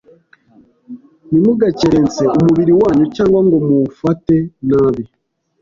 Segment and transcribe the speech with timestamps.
[1.27, 4.35] Ntimugakerense umubiri wanyu cyangwa ngo muwufate
[4.67, 5.03] nabi